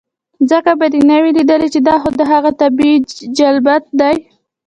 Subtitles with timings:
[0.49, 2.93] ځکه به دې نۀ وي ليدلے چې دا خو د هغه طبعي
[3.37, 4.13] جبلت دے